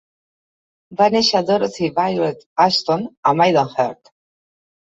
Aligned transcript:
Va 1.01 1.09
néixer 1.15 1.41
Dorothy 1.51 1.89
Violet 1.99 2.43
Ashton 2.67 3.07
a 3.33 3.35
Maidenhead. 3.43 4.15